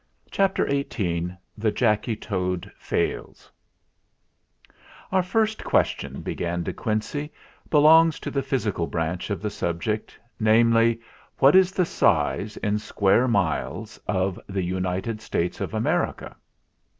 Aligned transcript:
CHAPTER 0.31 0.67
XVIII 0.67 1.37
THE 1.55 1.71
JACKY 1.71 2.15
TOAD 2.15 2.71
FAILS 2.75 3.51
"Our 5.11 5.21
first 5.21 5.63
question," 5.63 6.21
began 6.23 6.63
De 6.63 6.73
Quincey, 6.73 7.31
"belongs 7.69 8.19
to 8.21 8.31
the 8.31 8.41
physical 8.41 8.87
branch 8.87 9.29
of 9.29 9.43
the 9.43 9.51
subject 9.51 10.17
namely, 10.39 11.01
What 11.37 11.55
is 11.55 11.71
the 11.71 11.85
size, 11.85 12.57
in 12.63 12.79
square 12.79 13.27
miles, 13.27 13.99
of 14.07 14.39
the 14.49 14.63
United 14.63 15.21
States 15.21 15.61
of 15.61 15.71
America 15.71 16.35